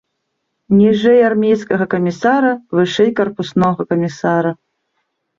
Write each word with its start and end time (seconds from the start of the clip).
Ніжэй 0.77 1.19
армейскага 1.25 1.85
камісара, 1.93 2.53
вышэй 2.77 3.11
карпуснога 3.19 3.81
камісара. 3.91 4.55